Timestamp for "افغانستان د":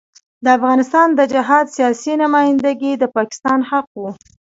0.57-1.21